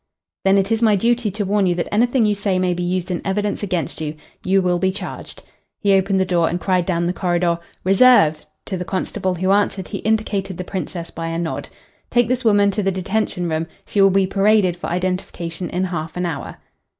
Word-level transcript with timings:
"Then 0.45 0.57
it 0.57 0.71
is 0.71 0.81
my 0.81 0.95
duty 0.95 1.29
to 1.29 1.45
warn 1.45 1.67
you 1.67 1.75
that 1.75 1.93
anything 1.93 2.25
you 2.25 2.33
say 2.33 2.57
may 2.57 2.73
be 2.73 2.81
used 2.81 3.11
in 3.11 3.21
evidence 3.23 3.61
against 3.61 4.01
you. 4.01 4.15
You 4.43 4.59
will 4.59 4.79
be 4.79 4.91
charged." 4.91 5.43
He 5.79 5.93
opened 5.93 6.19
the 6.19 6.25
door 6.25 6.49
and 6.49 6.59
cried 6.59 6.87
down 6.87 7.05
the 7.05 7.13
corridor, 7.13 7.59
"Reserve!" 7.83 8.43
To 8.65 8.77
the 8.77 8.83
constable 8.83 9.35
who 9.35 9.51
answered 9.51 9.89
he 9.89 9.99
indicated 9.99 10.57
the 10.57 10.63
Princess 10.63 11.11
by 11.11 11.27
a 11.27 11.37
nod. 11.37 11.69
"Take 12.09 12.29
this 12.29 12.43
woman 12.43 12.71
to 12.71 12.81
the 12.81 12.91
detention 12.91 13.47
room. 13.47 13.67
She 13.85 14.01
will 14.01 14.09
be 14.09 14.25
paraded 14.25 14.75
for 14.75 14.87
identification 14.87 15.69
in 15.69 15.83
half 15.83 16.17
an 16.17 16.25
hour." 16.25 16.57